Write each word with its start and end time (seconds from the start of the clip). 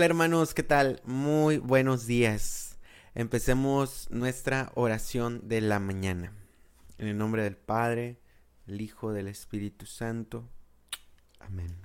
Hola 0.00 0.06
hermanos, 0.06 0.54
¿qué 0.54 0.62
tal? 0.62 1.02
Muy 1.04 1.58
buenos 1.58 2.06
días. 2.06 2.78
Empecemos 3.14 4.08
nuestra 4.10 4.72
oración 4.74 5.46
de 5.46 5.60
la 5.60 5.78
mañana. 5.78 6.32
En 6.96 7.06
el 7.06 7.18
nombre 7.18 7.42
del 7.42 7.58
Padre, 7.58 8.18
el 8.66 8.80
Hijo, 8.80 9.12
del 9.12 9.28
Espíritu 9.28 9.84
Santo. 9.84 10.48
Amén. 11.38 11.76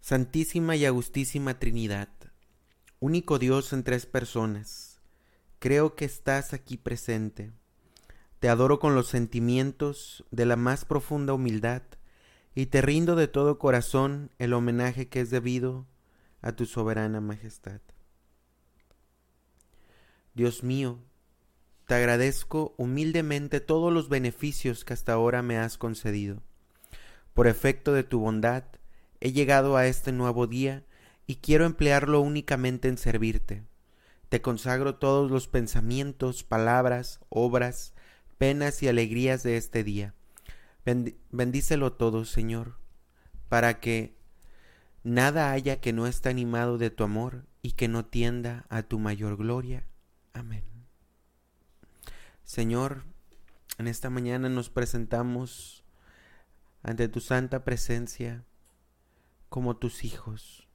Santísima 0.00 0.76
y 0.76 0.86
Agustísima 0.86 1.58
Trinidad, 1.58 2.10
único 3.00 3.40
Dios 3.40 3.72
en 3.72 3.82
tres 3.82 4.06
personas, 4.06 5.00
creo 5.58 5.96
que 5.96 6.04
estás 6.04 6.52
aquí 6.52 6.76
presente 6.76 7.50
te 8.44 8.50
adoro 8.50 8.78
con 8.78 8.94
los 8.94 9.06
sentimientos 9.06 10.22
de 10.30 10.44
la 10.44 10.56
más 10.56 10.84
profunda 10.84 11.32
humildad 11.32 11.80
y 12.54 12.66
te 12.66 12.82
rindo 12.82 13.16
de 13.16 13.26
todo 13.26 13.58
corazón 13.58 14.32
el 14.38 14.52
homenaje 14.52 15.08
que 15.08 15.22
es 15.22 15.30
debido 15.30 15.86
a 16.42 16.52
tu 16.52 16.66
soberana 16.66 17.22
majestad. 17.22 17.80
Dios 20.34 20.62
mío, 20.62 20.98
te 21.86 21.94
agradezco 21.94 22.74
humildemente 22.76 23.60
todos 23.60 23.90
los 23.90 24.10
beneficios 24.10 24.84
que 24.84 24.92
hasta 24.92 25.14
ahora 25.14 25.40
me 25.40 25.56
has 25.56 25.78
concedido. 25.78 26.42
Por 27.32 27.46
efecto 27.46 27.94
de 27.94 28.04
tu 28.04 28.20
bondad, 28.20 28.64
he 29.20 29.32
llegado 29.32 29.78
a 29.78 29.86
este 29.86 30.12
nuevo 30.12 30.46
día 30.46 30.84
y 31.26 31.36
quiero 31.36 31.64
emplearlo 31.64 32.20
únicamente 32.20 32.88
en 32.88 32.98
servirte. 32.98 33.62
Te 34.28 34.42
consagro 34.42 34.96
todos 34.96 35.30
los 35.30 35.48
pensamientos, 35.48 36.44
palabras, 36.44 37.20
obras, 37.30 37.93
penas 38.38 38.82
y 38.82 38.88
alegrías 38.88 39.42
de 39.42 39.56
este 39.56 39.84
día. 39.84 40.14
bendícelo 41.30 41.92
todo, 41.92 42.24
Señor, 42.24 42.78
para 43.48 43.80
que 43.80 44.16
nada 45.02 45.50
haya 45.50 45.80
que 45.80 45.92
no 45.92 46.06
esté 46.06 46.28
animado 46.28 46.78
de 46.78 46.90
tu 46.90 47.04
amor 47.04 47.46
y 47.62 47.72
que 47.72 47.88
no 47.88 48.04
tienda 48.04 48.66
a 48.68 48.82
tu 48.82 48.98
mayor 48.98 49.36
gloria. 49.36 49.86
Amén. 50.32 50.64
Señor, 52.42 53.04
en 53.78 53.88
esta 53.88 54.10
mañana 54.10 54.48
nos 54.48 54.68
presentamos 54.68 55.84
ante 56.82 57.08
tu 57.08 57.20
santa 57.20 57.64
presencia 57.64 58.44
como 59.48 59.76
tus 59.76 60.04
hijos, 60.04 60.68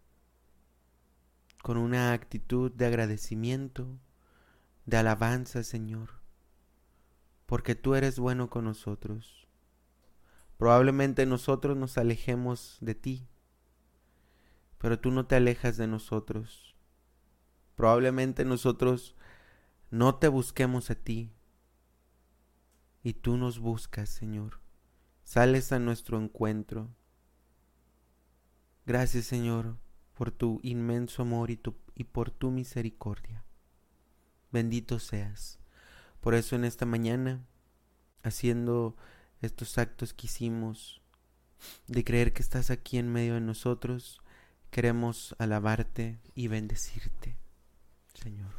con 1.62 1.78
una 1.78 2.14
actitud 2.14 2.72
de 2.72 2.86
agradecimiento, 2.88 4.00
de 4.86 4.98
alabanza, 4.98 5.64
Señor 5.64 6.19
porque 7.50 7.74
tú 7.74 7.96
eres 7.96 8.20
bueno 8.20 8.48
con 8.52 8.66
nosotros. 8.66 9.48
Probablemente 10.58 11.26
nosotros 11.26 11.76
nos 11.76 11.98
alejemos 11.98 12.78
de 12.80 12.94
ti, 12.94 13.28
pero 14.78 15.00
tú 15.00 15.10
no 15.10 15.26
te 15.26 15.36
alejas 15.36 15.76
de 15.76 15.88
nosotros. 15.88 16.76
Probablemente 17.74 18.46
nosotros 18.46 19.16
no 19.90 20.14
te 20.14 20.28
busquemos 20.28 20.92
a 20.92 20.96
ti, 20.96 21.34
y 23.02 23.14
tú 23.14 23.36
nos 23.36 23.58
buscas, 23.58 24.10
Señor. 24.10 24.60
Sales 25.24 25.72
a 25.72 25.80
nuestro 25.80 26.22
encuentro. 26.22 26.94
Gracias, 28.86 29.26
Señor, 29.26 29.80
por 30.14 30.30
tu 30.30 30.60
inmenso 30.62 31.24
amor 31.24 31.50
y, 31.50 31.60
y 31.96 32.04
por 32.04 32.30
tu 32.30 32.52
misericordia. 32.52 33.44
Bendito 34.52 35.00
seas. 35.00 35.59
Por 36.22 36.36
eso 36.36 36.56
en 36.56 36.66
esta 36.66 36.86
mañana, 36.86 37.46
haciendo 38.24 38.96
estos 39.42 39.78
actos 39.78 40.14
que 40.14 40.28
hicimos, 40.28 41.02
de 41.88 42.04
creer 42.04 42.34
que 42.34 42.42
estás 42.42 42.70
aquí 42.70 42.98
en 42.98 43.12
medio 43.12 43.36
de 43.36 43.42
nosotros, 43.42 44.22
queremos 44.72 45.36
alabarte 45.40 46.20
y 46.36 46.48
bendecirte, 46.48 47.38
Señor. 48.14 48.52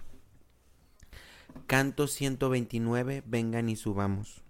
Canto 1.67 2.07
129, 2.07 3.23
vengan 3.27 3.69
y 3.69 3.77
subamos. 3.77 4.43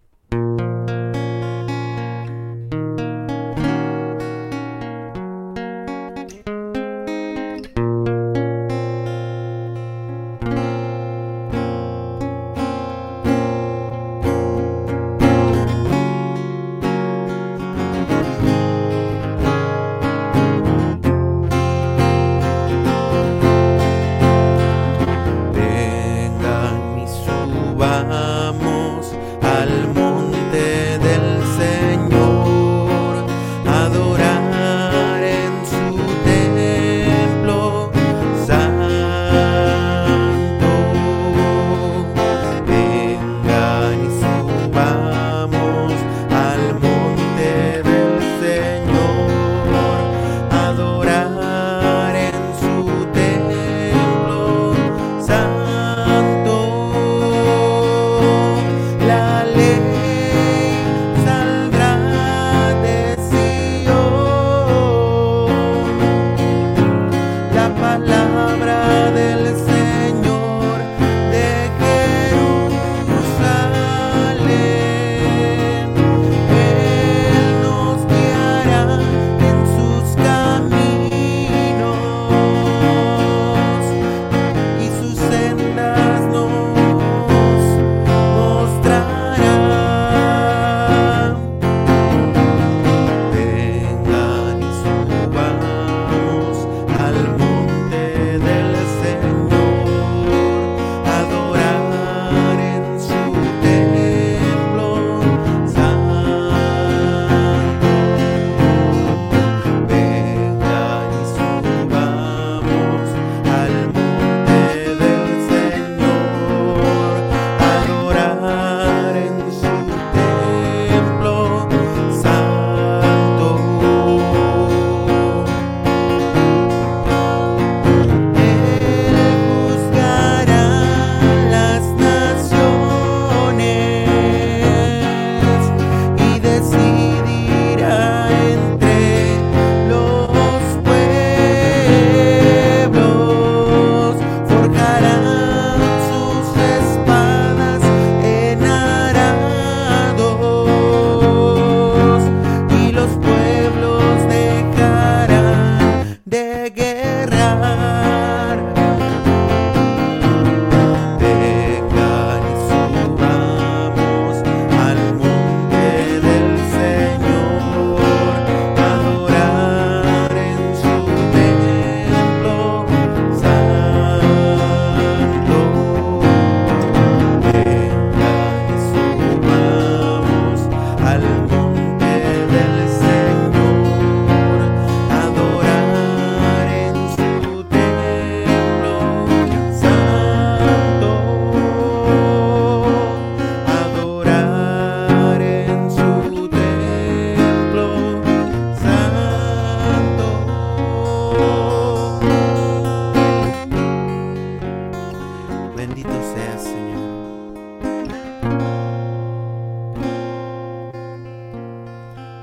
Bendito 206.02 206.34
seas, 206.34 206.62
Señor. 206.62 206.98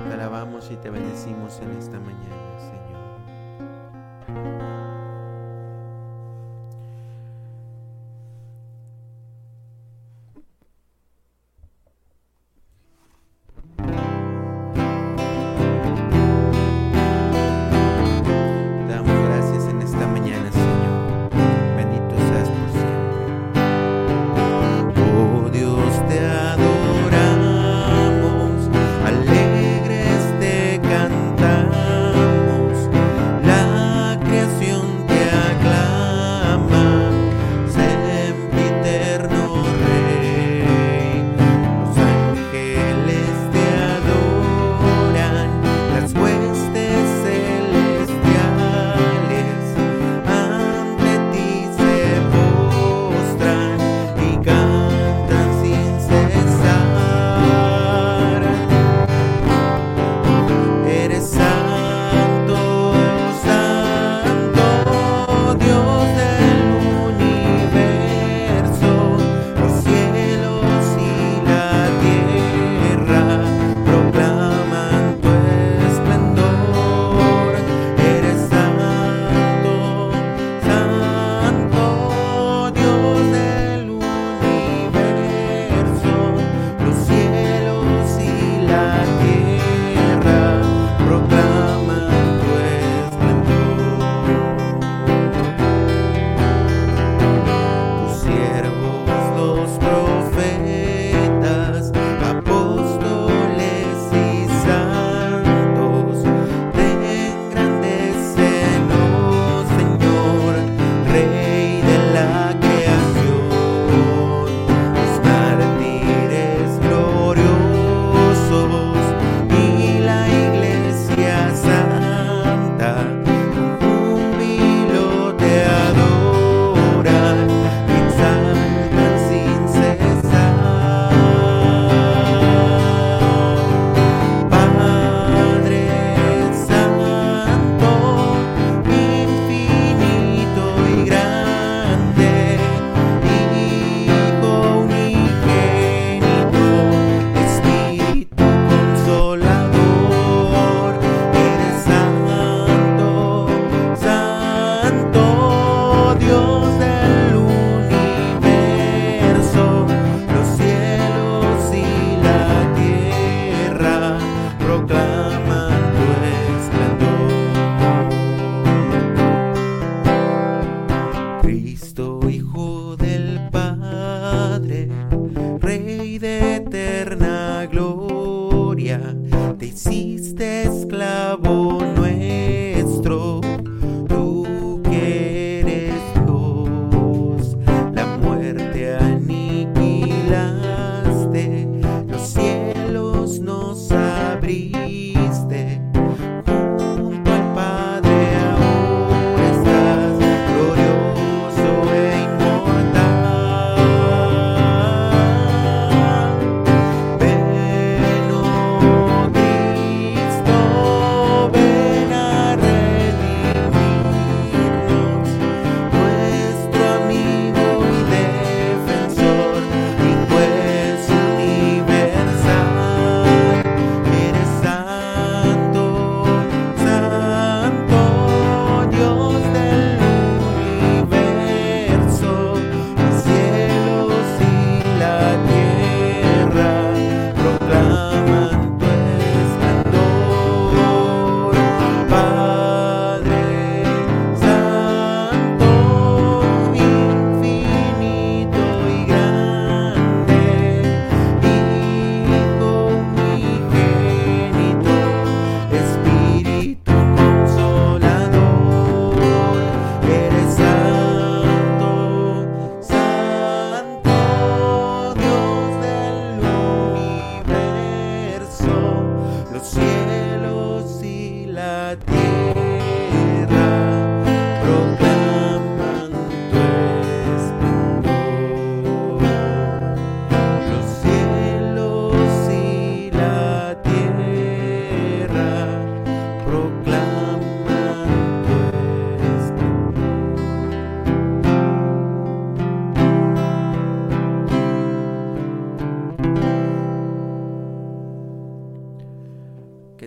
Te 0.08 0.14
alabamos 0.14 0.70
y 0.70 0.76
te 0.76 0.92
bendecimos 0.92 1.60
en 1.62 1.72
esta 1.72 2.00
mañana. 2.00 2.47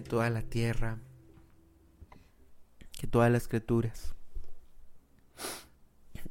Toda 0.03 0.31
la 0.31 0.43
tierra, 0.43 0.99
que 2.93 3.07
todas 3.07 3.31
las 3.31 3.49
criaturas 3.49 4.15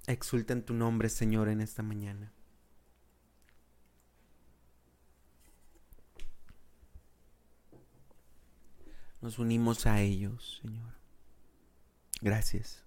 exulta 0.08 0.54
en 0.54 0.64
tu 0.64 0.74
nombre, 0.74 1.10
Señor, 1.10 1.50
en 1.50 1.62
esta 1.62 1.84
mañana. 1.84 2.32
Nos 9.22 9.38
unimos 9.38 9.86
a 9.86 10.02
ellos, 10.02 10.60
Señor. 10.62 10.94
Gracias 12.22 12.86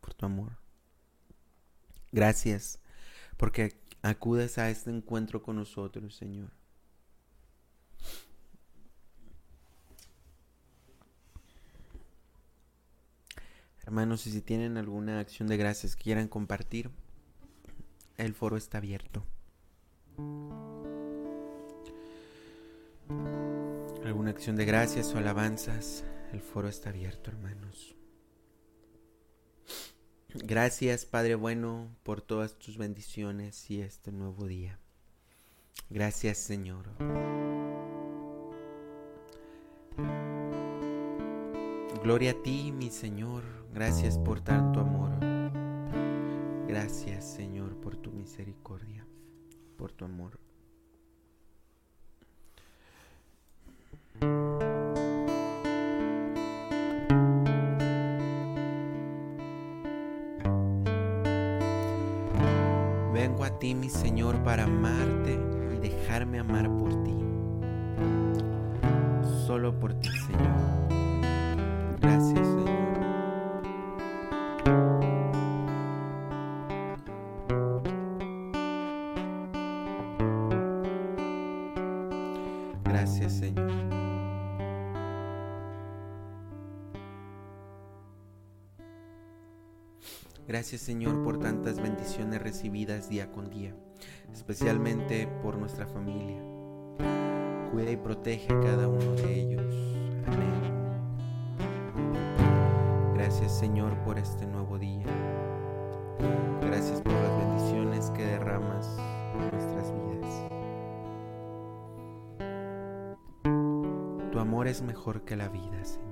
por 0.00 0.14
tu 0.14 0.26
amor. 0.26 0.58
Gracias 2.10 2.80
porque 3.36 3.78
acudes 4.02 4.58
a 4.58 4.70
este 4.70 4.90
encuentro 4.90 5.42
con 5.42 5.56
nosotros, 5.56 6.16
Señor. 6.16 6.57
Hermanos, 13.88 14.26
y 14.26 14.32
si 14.32 14.42
tienen 14.42 14.76
alguna 14.76 15.18
acción 15.18 15.48
de 15.48 15.56
gracias 15.56 15.96
que 15.96 16.02
quieran 16.02 16.28
compartir, 16.28 16.90
el 18.18 18.34
foro 18.34 18.58
está 18.58 18.76
abierto. 18.76 19.24
Alguna 24.04 24.30
acción 24.30 24.56
de 24.56 24.66
gracias 24.66 25.14
o 25.14 25.16
alabanzas, 25.16 26.04
el 26.34 26.42
foro 26.42 26.68
está 26.68 26.90
abierto, 26.90 27.30
hermanos. 27.30 27.94
Gracias, 30.34 31.06
Padre 31.06 31.34
bueno, 31.36 31.88
por 32.02 32.20
todas 32.20 32.58
tus 32.58 32.76
bendiciones 32.76 33.70
y 33.70 33.80
este 33.80 34.12
nuevo 34.12 34.46
día. 34.46 34.78
Gracias, 35.88 36.36
Señor. 36.36 36.90
Gloria 42.02 42.32
a 42.32 42.42
ti, 42.42 42.70
mi 42.70 42.90
Señor. 42.90 43.58
Gracias 43.78 44.18
por 44.18 44.40
tanto 44.40 44.80
amor. 44.80 45.12
Gracias, 46.66 47.24
Señor, 47.24 47.76
por 47.76 47.96
tu 47.96 48.10
misericordia, 48.10 49.06
por 49.76 49.92
tu 49.92 50.04
amor. 50.04 50.40
Vengo 63.12 63.44
a 63.44 63.58
ti, 63.60 63.76
mi 63.76 63.88
Señor, 63.88 64.42
para 64.42 64.64
amarte 64.64 65.38
y 65.76 65.78
dejarme 65.78 66.40
amar 66.40 66.68
por 66.78 67.04
ti. 67.04 67.16
Solo 69.46 69.78
por 69.78 69.94
ti, 69.94 70.10
Gracias 90.68 90.82
Señor 90.82 91.24
por 91.24 91.38
tantas 91.38 91.80
bendiciones 91.80 92.42
recibidas 92.42 93.08
día 93.08 93.32
con 93.32 93.48
día, 93.48 93.74
especialmente 94.30 95.26
por 95.42 95.56
nuestra 95.56 95.86
familia. 95.86 96.42
Cuida 97.72 97.90
y 97.90 97.96
protege 97.96 98.52
a 98.52 98.60
cada 98.60 98.86
uno 98.86 99.12
de 99.12 99.40
ellos. 99.40 99.74
Amén. 100.26 100.60
Gracias 103.14 103.58
Señor 103.58 103.96
por 104.04 104.18
este 104.18 104.44
nuevo 104.44 104.78
día. 104.78 105.06
Gracias 106.60 107.00
por 107.00 107.14
las 107.14 107.38
bendiciones 107.38 108.10
que 108.10 108.26
derramas 108.26 108.94
en 109.40 109.50
nuestras 109.50 109.90
vidas. 109.94 110.34
Tu 114.32 114.38
amor 114.38 114.68
es 114.68 114.82
mejor 114.82 115.24
que 115.24 115.34
la 115.34 115.48
vida, 115.48 115.82
Señor. 115.82 116.07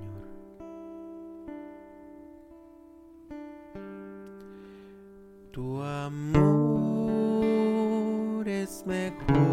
Amor 8.89 9.46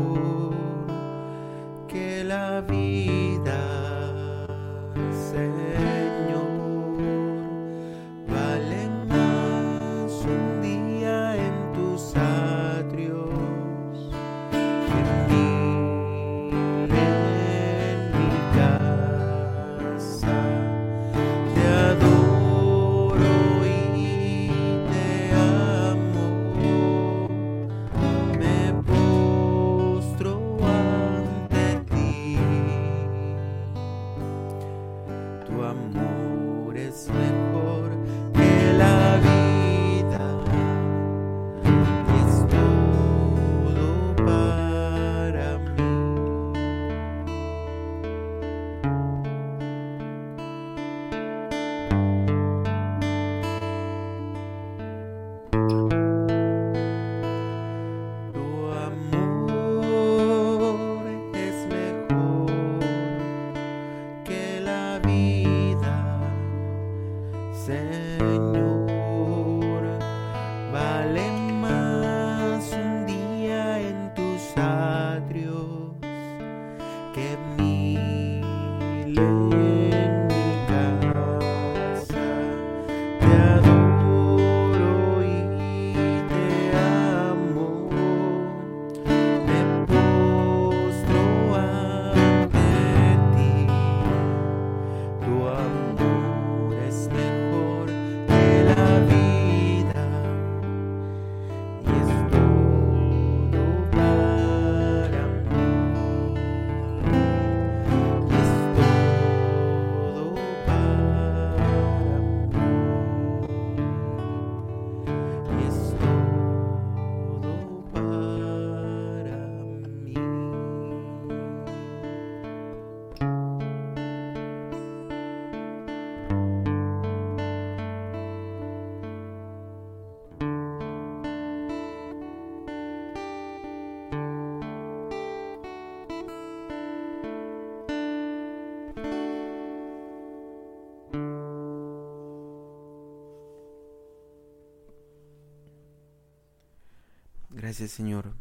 Gracias 147.75 147.91
Señor 147.91 148.37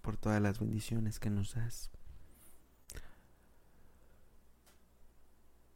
por 0.00 0.16
todas 0.16 0.40
las 0.40 0.58
bendiciones 0.58 1.20
que 1.20 1.28
nos 1.28 1.54
das. 1.54 1.90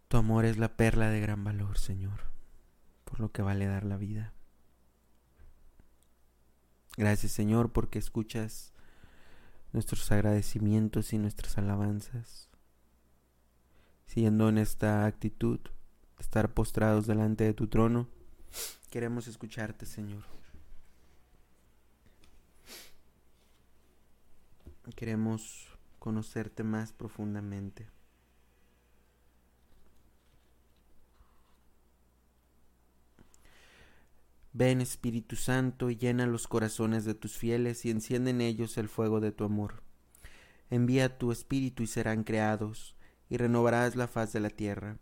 Tu 0.08 0.16
amor 0.16 0.46
es 0.46 0.56
la 0.56 0.74
perla 0.74 1.10
de 1.10 1.20
gran 1.20 1.44
valor, 1.44 1.76
Señor, 1.76 2.20
por 3.04 3.20
lo 3.20 3.30
que 3.30 3.42
vale 3.42 3.66
dar 3.66 3.84
la 3.84 3.98
vida. 3.98 4.32
Gracias 6.96 7.32
Señor 7.32 7.72
porque 7.72 7.98
escuchas 7.98 8.72
nuestros 9.74 10.10
agradecimientos 10.10 11.12
y 11.12 11.18
nuestras 11.18 11.58
alabanzas. 11.58 12.48
Siguiendo 14.06 14.48
en 14.48 14.56
esta 14.56 15.04
actitud, 15.04 15.60
estar 16.18 16.54
postrados 16.54 17.06
delante 17.06 17.44
de 17.44 17.52
tu 17.52 17.68
trono, 17.68 18.08
queremos 18.88 19.28
escucharte 19.28 19.84
Señor. 19.84 20.41
Queremos 24.90 25.68
conocerte 25.98 26.64
más 26.64 26.92
profundamente. 26.92 27.88
Ven 34.54 34.82
Espíritu 34.82 35.36
Santo 35.36 35.88
y 35.88 35.96
llena 35.96 36.26
los 36.26 36.46
corazones 36.46 37.06
de 37.06 37.14
tus 37.14 37.38
fieles 37.38 37.86
y 37.86 37.90
enciende 37.90 38.30
en 38.30 38.42
ellos 38.42 38.76
el 38.76 38.88
fuego 38.88 39.20
de 39.20 39.32
tu 39.32 39.44
amor. 39.44 39.82
Envía 40.68 41.16
tu 41.16 41.32
Espíritu 41.32 41.82
y 41.82 41.86
serán 41.86 42.22
creados, 42.22 42.94
y 43.30 43.38
renovarás 43.38 43.96
la 43.96 44.08
faz 44.08 44.32
de 44.32 44.40
la 44.40 44.50
tierra. 44.50 44.98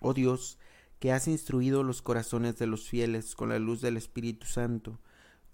Oh 0.00 0.14
Dios, 0.14 0.58
que 0.98 1.12
has 1.12 1.28
instruido 1.28 1.82
los 1.82 2.00
corazones 2.00 2.56
de 2.56 2.66
los 2.66 2.88
fieles 2.88 3.34
con 3.34 3.50
la 3.50 3.58
luz 3.58 3.82
del 3.82 3.98
Espíritu 3.98 4.46
Santo, 4.46 4.98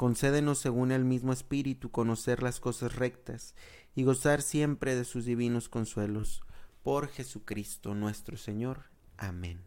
concédenos 0.02 0.58
según 0.58 0.90
el 0.90 1.04
mismo 1.04 1.32
Espíritu 1.32 1.92
conocer 1.92 2.42
las 2.42 2.58
cosas 2.58 2.96
rectas 2.96 3.54
y 3.94 4.02
gozar 4.02 4.42
siempre 4.42 4.96
de 4.96 5.04
sus 5.04 5.24
divinos 5.24 5.68
consuelos. 5.68 6.42
Por 6.82 7.06
Jesucristo 7.06 7.94
nuestro 7.94 8.36
Señor. 8.36 8.86
Amén. 9.16 9.60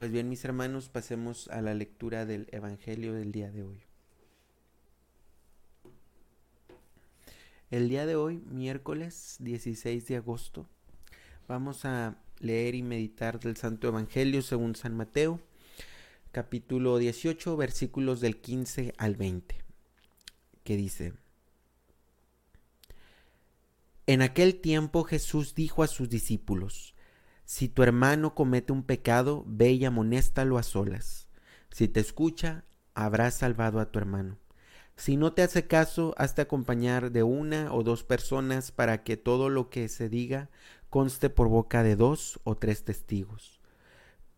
Pues 0.00 0.10
bien, 0.10 0.28
mis 0.28 0.44
hermanos, 0.44 0.88
pasemos 0.88 1.46
a 1.50 1.62
la 1.62 1.72
lectura 1.72 2.26
del 2.26 2.48
Evangelio 2.50 3.14
del 3.14 3.30
día 3.30 3.52
de 3.52 3.62
hoy. 3.62 3.80
El 7.70 7.88
día 7.88 8.06
de 8.06 8.16
hoy, 8.16 8.38
miércoles 8.50 9.36
16 9.38 10.04
de 10.08 10.16
agosto, 10.16 10.66
vamos 11.46 11.84
a 11.84 12.16
leer 12.40 12.74
y 12.74 12.82
meditar 12.82 13.38
del 13.38 13.56
Santo 13.56 13.86
Evangelio 13.86 14.42
según 14.42 14.74
San 14.74 14.96
Mateo, 14.96 15.40
capítulo 16.30 16.98
18, 16.98 17.56
versículos 17.56 18.20
del 18.20 18.40
15 18.40 18.94
al 18.98 19.16
20, 19.16 19.56
que 20.64 20.76
dice, 20.76 21.14
En 24.06 24.22
aquel 24.22 24.60
tiempo 24.60 25.04
Jesús 25.04 25.54
dijo 25.54 25.82
a 25.82 25.86
sus 25.86 26.08
discípulos, 26.08 26.94
si 27.44 27.70
tu 27.70 27.82
hermano 27.82 28.34
comete 28.34 28.74
un 28.74 28.82
pecado, 28.82 29.42
ve 29.46 29.72
y 29.72 29.86
amonéstalo 29.86 30.58
a 30.58 30.62
solas. 30.62 31.30
Si 31.70 31.88
te 31.88 31.98
escucha, 31.98 32.64
habrás 32.92 33.38
salvado 33.38 33.80
a 33.80 33.90
tu 33.90 33.98
hermano. 33.98 34.36
Si 34.96 35.16
no 35.16 35.32
te 35.32 35.42
hace 35.42 35.66
caso, 35.66 36.14
hazte 36.18 36.42
acompañar 36.42 37.10
de 37.10 37.22
una 37.22 37.72
o 37.72 37.82
dos 37.82 38.04
personas 38.04 38.70
para 38.70 39.02
que 39.02 39.16
todo 39.16 39.48
lo 39.48 39.70
que 39.70 39.88
se 39.88 40.10
diga 40.10 40.50
conste 40.90 41.30
por 41.30 41.48
boca 41.48 41.82
de 41.82 41.96
dos 41.96 42.38
o 42.44 42.56
tres 42.56 42.84
testigos. 42.84 43.57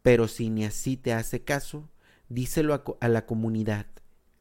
Pero 0.03 0.29
si 0.29 0.51
ni 0.51 0.65
así 0.65 0.97
te 0.97 1.13
hace 1.13 1.43
caso, 1.43 1.89
díselo 2.29 2.75
a, 3.01 3.09
la 3.09 3.27
comunidad. 3.27 3.87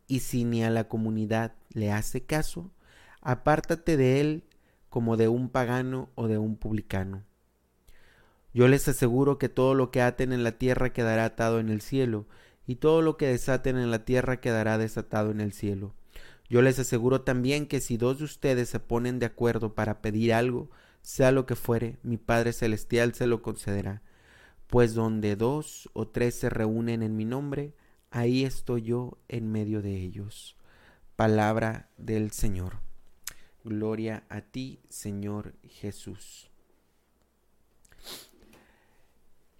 Y 0.07 0.19
si 0.19 0.45
ni 0.45 0.63
a 0.63 0.69
la 0.69 0.87
comunidad 0.87 1.53
le 1.73 1.91
hace 1.91 2.25
caso, 2.25 2.71
apártate 3.21 3.97
de 3.97 4.21
él 4.21 4.43
como 4.89 5.17
de 5.17 5.27
un 5.27 5.49
pagano 5.49 6.09
o 6.15 6.27
de 6.27 6.37
un 6.37 6.55
publicano 6.55 7.23
yo 8.53 8.67
les 8.67 8.87
aseguro 8.87 9.37
que 9.37 9.49
todo 9.49 9.75
lo 9.75 9.91
que 9.91 10.01
aten 10.01 10.33
en 10.33 10.43
la 10.43 10.53
tierra 10.53 10.91
quedará 10.91 11.25
atado 11.25 11.59
en 11.59 11.69
el 11.69 11.81
cielo, 11.81 12.25
y 12.65 12.75
todo 12.75 13.01
lo 13.01 13.17
que 13.17 13.27
desaten 13.27 13.77
en 13.77 13.91
la 13.91 14.05
tierra 14.05 14.39
quedará 14.39 14.77
desatado 14.77 15.31
en 15.31 15.41
el 15.41 15.53
cielo. 15.53 15.93
Yo 16.49 16.61
les 16.61 16.79
aseguro 16.79 17.21
también 17.21 17.67
que 17.67 17.79
si 17.79 17.97
dos 17.97 18.19
de 18.19 18.25
ustedes 18.25 18.69
se 18.69 18.79
ponen 18.79 19.19
de 19.19 19.27
acuerdo 19.27 19.75
para 19.75 20.01
pedir 20.01 20.33
algo, 20.33 20.69
sea 21.01 21.31
lo 21.31 21.45
que 21.45 21.55
fuere, 21.55 21.97
mi 22.03 22.17
Padre 22.17 22.53
Celestial 22.53 23.13
se 23.13 23.27
lo 23.27 23.41
concederá. 23.41 24.01
Pues 24.69 24.93
donde 24.93 25.35
dos 25.35 25.89
o 25.93 26.07
tres 26.07 26.35
se 26.35 26.47
reúnen 26.47 27.01
en 27.01 27.15
mi 27.15 27.25
nombre, 27.25 27.73
ahí 28.11 28.45
estoy 28.45 28.83
yo 28.83 29.17
en 29.27 29.51
medio 29.51 29.81
de 29.81 29.95
ellos. 29.95 30.55
Palabra 31.15 31.89
del 31.97 32.29
Señor. 32.29 32.77
Gloria 33.63 34.25
a 34.29 34.41
ti, 34.41 34.79
Señor 34.87 35.55
Jesús. 35.67 36.51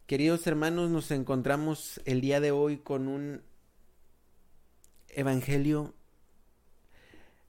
Queridos 0.06 0.46
hermanos, 0.46 0.92
nos 0.92 1.10
encontramos 1.10 2.00
el 2.06 2.22
día 2.22 2.40
de 2.40 2.52
hoy 2.52 2.78
con 2.78 3.08
un 3.08 3.42
evangelio 5.08 5.96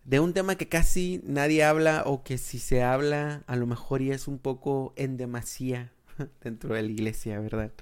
de 0.04 0.18
un 0.18 0.32
tema 0.32 0.56
que 0.56 0.70
casi 0.70 1.20
nadie 1.24 1.62
habla 1.62 2.04
o 2.06 2.24
que 2.24 2.38
si 2.38 2.58
se 2.58 2.82
habla 2.82 3.44
a 3.46 3.56
lo 3.56 3.66
mejor 3.66 4.00
ya 4.00 4.14
es 4.14 4.28
un 4.28 4.38
poco 4.38 4.94
en 4.96 5.18
demasía 5.18 5.92
dentro 6.40 6.74
de 6.74 6.82
la 6.82 6.90
iglesia, 6.90 7.38
¿verdad? 7.40 7.72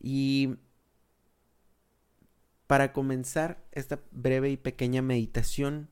Y 0.00 0.56
para 2.66 2.92
comenzar 2.92 3.64
esta 3.72 4.00
breve 4.10 4.50
y 4.50 4.56
pequeña 4.56 5.02
meditación, 5.02 5.90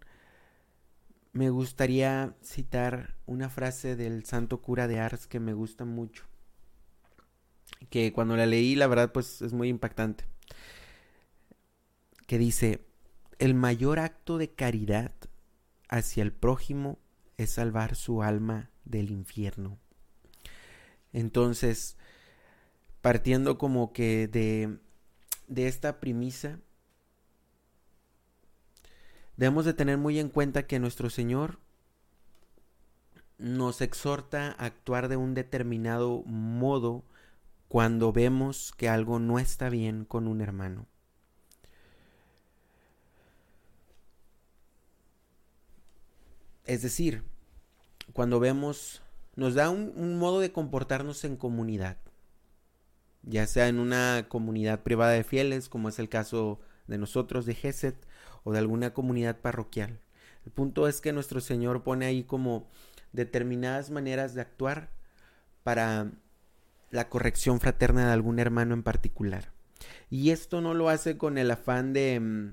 me 1.33 1.51
gustaría 1.51 2.35
citar 2.43 3.17
una 3.27 3.49
frase 3.49 3.97
del 3.97 4.25
santo 4.25 4.61
cura 4.61 4.89
de 4.89 5.01
Ars 5.01 5.27
que 5.27 5.41
me 5.41 5.55
gusta 5.55 5.85
mucho 5.85 6.25
que 7.91 8.13
cuando 8.13 8.37
la 8.37 8.47
leí, 8.47 8.75
la 8.75 8.87
verdad, 8.87 9.13
pues 9.13 9.43
es 9.43 9.53
muy 9.53 9.69
impactante. 9.69 10.25
Que 12.27 12.39
dice, 12.39 12.87
el 13.39 13.55
mayor 13.55 13.99
acto 13.99 14.39
de 14.39 14.51
caridad 14.51 15.13
hacia 15.89 16.23
el 16.23 16.33
prójimo 16.33 16.99
es 17.37 17.51
salvar 17.51 17.95
su 17.95 18.23
alma 18.23 18.71
del 18.85 19.11
infierno. 19.11 19.79
Entonces, 21.13 21.97
partiendo 23.01 23.59
como 23.59 23.93
que 23.93 24.29
de, 24.29 24.79
de 25.49 25.69
esta 25.69 26.01
premisa, 26.01 26.59
debemos 29.37 29.65
de 29.65 29.75
tener 29.75 29.99
muy 29.99 30.19
en 30.19 30.29
cuenta 30.29 30.67
que 30.67 30.79
nuestro 30.79 31.11
Señor 31.11 31.59
nos 33.39 33.81
exhorta 33.81 34.55
a 34.59 34.67
actuar 34.67 35.09
de 35.09 35.17
un 35.17 35.35
determinado 35.35 36.23
modo 36.25 37.05
cuando 37.69 38.13
vemos 38.13 38.73
que 38.77 38.89
algo 38.89 39.19
no 39.19 39.39
está 39.39 39.69
bien 39.69 40.05
con 40.05 40.29
un 40.29 40.41
hermano. 40.41 40.87
Es 46.65 46.83
decir, 46.83 47.25
cuando 48.13 48.39
vemos, 48.39 49.02
nos 49.35 49.55
da 49.55 49.71
un, 49.71 50.19
modo 50.19 50.41
de 50.41 50.53
comportarnos 50.53 51.25
en 51.25 51.37
comunidad, 51.37 51.97
ya 53.23 53.47
sea 53.47 53.69
en 53.69 53.79
una 53.79 54.27
comunidad 54.29 54.83
privada 54.83 55.13
de 55.13 55.25
fieles, 55.25 55.69
como 55.69 55.89
es 55.89 55.99
el 55.99 56.09
caso 56.09 56.61
de 56.87 56.99
nosotros 56.99 57.47
de 57.47 57.55
Geset, 57.55 58.07
o 58.45 58.53
de 58.53 58.59
alguna 58.59 58.93
comunidad 58.93 59.41
parroquial. 59.41 60.01
El 60.45 60.53
punto 60.53 60.89
es 60.89 61.01
que 61.01 61.13
nuestro 61.13 61.41
Señor 61.41 61.85
pone 61.85 62.07
ahí 62.07 62.25
como 62.25 62.69
determinadas 63.13 63.91
maneras 63.91 64.35
de 64.35 64.41
actuar 64.41 64.91
para 65.63 66.11
la 66.91 67.09
corrección 67.09 67.61
fraterna 67.61 68.07
de 68.07 68.13
algún 68.13 68.39
hermano 68.39 68.75
en 68.75 68.83
particular. 68.83 69.53
Y 70.11 70.31
esto 70.31 70.61
no 70.61 70.75
lo 70.75 70.89
hace 70.89 71.17
con 71.17 71.39
el 71.39 71.51
afán 71.51 71.93
de... 71.93 72.53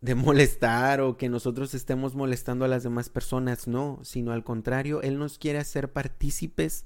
de 0.00 0.14
molestar 0.14 1.00
o 1.00 1.16
que 1.16 1.28
nosotros 1.28 1.74
estemos 1.74 2.14
molestando 2.14 2.64
a 2.64 2.68
las 2.68 2.82
demás 2.82 3.08
personas, 3.08 3.66
no, 3.66 3.98
sino 4.02 4.32
al 4.32 4.44
contrario, 4.44 5.02
Él 5.02 5.18
nos 5.18 5.38
quiere 5.38 5.58
hacer 5.58 5.92
partícipes 5.92 6.84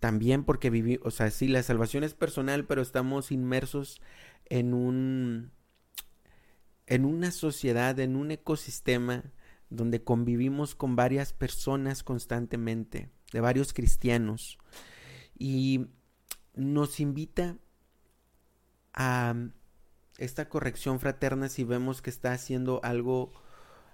también 0.00 0.44
porque 0.44 0.70
vivimos, 0.70 1.06
o 1.06 1.10
sea, 1.10 1.30
sí, 1.30 1.48
la 1.48 1.62
salvación 1.62 2.04
es 2.04 2.14
personal, 2.14 2.64
pero 2.66 2.82
estamos 2.82 3.32
inmersos 3.32 4.00
en 4.46 4.72
un, 4.72 5.50
en 6.86 7.04
una 7.04 7.30
sociedad, 7.30 7.98
en 7.98 8.16
un 8.16 8.30
ecosistema 8.30 9.24
donde 9.68 10.02
convivimos 10.02 10.74
con 10.74 10.96
varias 10.96 11.32
personas 11.32 12.02
constantemente 12.02 13.10
de 13.32 13.40
varios 13.40 13.72
cristianos 13.72 14.58
y 15.38 15.88
nos 16.54 17.00
invita 17.00 17.58
a 18.94 19.34
esta 20.18 20.48
corrección 20.48 21.00
fraterna 21.00 21.48
si 21.48 21.64
vemos 21.64 22.02
que 22.02 22.10
está 22.10 22.32
haciendo 22.32 22.80
algo 22.82 23.32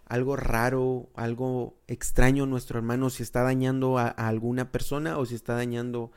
algo 0.06 0.37
raro, 0.37 1.08
algo 1.14 1.80
extraño 1.87 2.44
nuestro 2.44 2.78
hermano, 2.78 3.08
si 3.08 3.22
está 3.22 3.42
dañando 3.42 3.98
a, 3.98 4.08
alguna 4.08 4.70
persona 4.70 5.16
o 5.16 5.24
si 5.24 5.35
está 5.35 5.54
dañando 5.54 6.12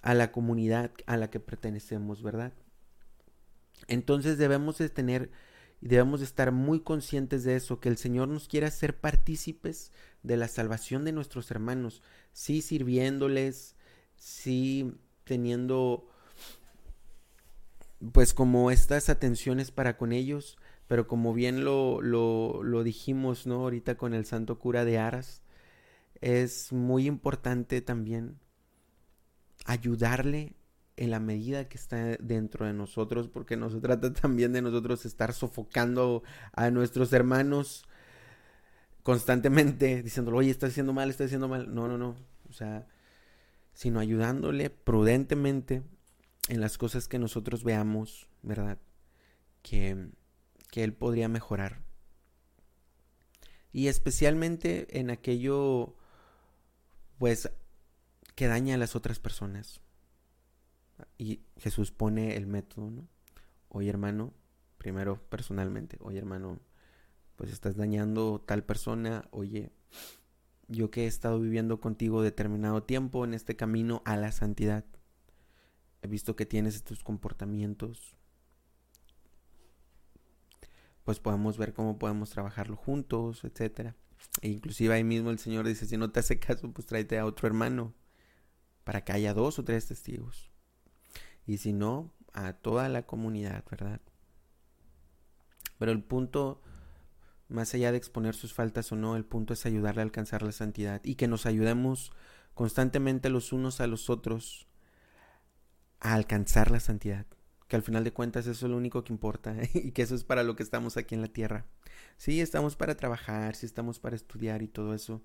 a 0.00 0.14
la 0.14 0.30
comunidad 0.30 0.92
a 1.06 1.16
la 1.16 1.28
que 1.28 1.40
pertenecemos, 1.40 2.22
¿verdad? 2.22 2.52
Entonces 3.88 4.38
debemos 4.38 4.78
de 4.78 4.88
tener 4.90 5.30
y 5.80 5.88
debemos 5.88 6.20
de 6.20 6.26
estar 6.26 6.52
muy 6.52 6.80
conscientes 6.80 7.42
de 7.42 7.56
eso, 7.56 7.80
que 7.80 7.88
el 7.88 7.96
Señor 7.96 8.28
nos 8.28 8.46
quiere 8.46 8.66
hacer 8.66 9.00
partícipes 9.00 9.90
de 10.22 10.36
la 10.36 10.46
salvación 10.46 11.04
de 11.04 11.10
nuestros 11.10 11.50
hermanos, 11.50 12.00
sí 12.32 12.62
sirviéndoles, 12.62 13.74
sí 14.14 14.94
teniendo 15.24 16.08
pues 18.10 18.34
como 18.34 18.70
estas 18.70 19.08
atenciones 19.08 19.70
para 19.70 19.96
con 19.96 20.12
ellos, 20.12 20.58
pero 20.88 21.06
como 21.06 21.34
bien 21.34 21.64
lo, 21.64 22.00
lo, 22.02 22.82
dijimos, 22.82 23.46
¿no? 23.46 23.56
Ahorita 23.56 23.96
con 23.96 24.14
el 24.14 24.26
santo 24.26 24.58
cura 24.58 24.84
de 24.84 24.98
Aras, 24.98 25.42
es 26.20 26.72
muy 26.72 27.06
importante 27.06 27.80
también 27.80 28.38
ayudarle 29.64 30.54
en 30.96 31.10
la 31.10 31.20
medida 31.20 31.68
que 31.68 31.78
está 31.78 32.16
dentro 32.18 32.66
de 32.66 32.72
nosotros, 32.72 33.28
porque 33.28 33.56
no 33.56 33.70
se 33.70 33.80
trata 33.80 34.12
también 34.12 34.52
de 34.52 34.62
nosotros 34.62 35.06
estar 35.06 35.32
sofocando 35.32 36.22
a 36.52 36.70
nuestros 36.70 37.12
hermanos 37.12 37.84
constantemente 39.02 40.02
diciéndole, 40.02 40.38
oye, 40.38 40.50
estás 40.50 40.70
haciendo 40.70 40.92
mal, 40.92 41.10
estás 41.10 41.26
haciendo 41.26 41.48
mal. 41.48 41.74
No, 41.74 41.88
no, 41.88 41.98
no. 41.98 42.16
O 42.48 42.52
sea, 42.52 42.86
sino 43.74 44.00
ayudándole 44.00 44.70
prudentemente 44.70 45.82
en 46.48 46.60
las 46.60 46.78
cosas 46.78 47.08
que 47.08 47.18
nosotros 47.18 47.64
veamos, 47.64 48.28
¿verdad? 48.42 48.78
Que, 49.62 50.10
que 50.70 50.84
él 50.84 50.92
podría 50.92 51.28
mejorar. 51.28 51.82
Y 53.72 53.88
especialmente 53.88 54.98
en 54.98 55.10
aquello, 55.10 55.96
pues, 57.18 57.50
que 58.34 58.48
daña 58.48 58.74
a 58.74 58.78
las 58.78 58.96
otras 58.96 59.18
personas. 59.18 59.80
Y 61.16 61.40
Jesús 61.56 61.90
pone 61.90 62.36
el 62.36 62.46
método, 62.46 62.90
¿no? 62.90 63.08
Oye, 63.68 63.88
hermano, 63.88 64.34
primero 64.78 65.22
personalmente, 65.28 65.96
oye, 66.00 66.18
hermano, 66.18 66.58
pues 67.36 67.52
estás 67.52 67.76
dañando 67.76 68.40
tal 68.40 68.64
persona, 68.64 69.28
oye, 69.30 69.70
yo 70.68 70.90
que 70.90 71.04
he 71.04 71.06
estado 71.06 71.40
viviendo 71.40 71.80
contigo 71.80 72.22
determinado 72.22 72.82
tiempo 72.82 73.24
en 73.24 73.32
este 73.32 73.56
camino 73.56 74.02
a 74.04 74.16
la 74.16 74.32
santidad, 74.32 74.84
he 76.02 76.08
visto 76.08 76.36
que 76.36 76.46
tienes 76.46 76.74
estos 76.74 77.02
comportamientos, 77.02 78.16
pues 81.04 81.20
podemos 81.20 81.58
ver 81.58 81.72
cómo 81.72 81.98
podemos 81.98 82.30
trabajarlo 82.30 82.76
juntos, 82.76 83.44
etcétera. 83.44 83.96
E 84.40 84.48
inclusive 84.48 84.94
ahí 84.94 85.04
mismo 85.04 85.30
el 85.30 85.38
Señor 85.38 85.66
dice, 85.66 85.86
si 85.86 85.96
no 85.96 86.10
te 86.10 86.20
hace 86.20 86.38
caso, 86.38 86.70
pues 86.72 86.86
tráete 86.86 87.18
a 87.18 87.26
otro 87.26 87.48
hermano 87.48 87.94
para 88.84 89.04
que 89.04 89.12
haya 89.12 89.34
dos 89.34 89.58
o 89.58 89.64
tres 89.64 89.86
testigos. 89.86 90.50
Y 91.46 91.58
si 91.58 91.72
no, 91.72 92.12
a 92.32 92.52
toda 92.52 92.88
la 92.88 93.06
comunidad, 93.06 93.64
¿verdad? 93.70 94.00
Pero 95.78 95.92
el 95.92 96.02
punto 96.02 96.62
más 97.48 97.74
allá 97.74 97.92
de 97.92 97.98
exponer 97.98 98.34
sus 98.34 98.54
faltas 98.54 98.90
o 98.92 98.96
no, 98.96 99.16
el 99.16 99.24
punto 99.24 99.52
es 99.52 99.66
ayudarle 99.66 100.00
a 100.02 100.04
alcanzar 100.04 100.42
la 100.42 100.52
santidad 100.52 101.00
y 101.04 101.16
que 101.16 101.28
nos 101.28 101.46
ayudemos 101.46 102.12
constantemente 102.54 103.28
los 103.28 103.52
unos 103.52 103.80
a 103.80 103.86
los 103.86 104.08
otros 104.10 104.68
a 106.02 106.14
alcanzar 106.14 106.70
la 106.70 106.80
santidad. 106.80 107.26
Que 107.68 107.76
al 107.76 107.82
final 107.82 108.04
de 108.04 108.12
cuentas 108.12 108.46
eso 108.46 108.66
es 108.66 108.70
lo 108.70 108.76
único 108.76 109.04
que 109.04 109.12
importa 109.12 109.56
y 109.74 109.92
que 109.92 110.02
eso 110.02 110.14
es 110.14 110.24
para 110.24 110.42
lo 110.42 110.56
que 110.56 110.62
estamos 110.62 110.96
aquí 110.96 111.14
en 111.14 111.22
la 111.22 111.28
tierra. 111.28 111.64
Sí, 112.18 112.40
estamos 112.40 112.76
para 112.76 112.96
trabajar, 112.96 113.54
sí 113.54 113.64
estamos 113.64 113.98
para 113.98 114.16
estudiar 114.16 114.62
y 114.62 114.68
todo 114.68 114.94
eso, 114.94 115.22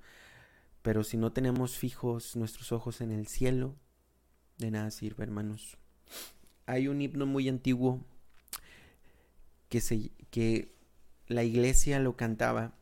pero 0.81 1.03
si 1.03 1.17
no 1.17 1.33
tenemos 1.33 1.77
fijos 1.77 2.35
nuestros 2.35 2.71
ojos 2.71 3.01
en 3.01 3.11
el 3.11 3.27
cielo, 3.27 3.75
de 4.57 4.71
nada 4.71 4.91
sirve, 4.91 5.23
hermanos. 5.23 5.77
Hay 6.65 6.87
un 6.87 7.01
himno 7.01 7.25
muy 7.25 7.49
antiguo 7.49 8.05
que, 9.69 9.81
se, 9.81 10.11
que 10.29 10.73
la 11.27 11.43
iglesia 11.43 11.99
lo 11.99 12.15
cantaba 12.15 12.75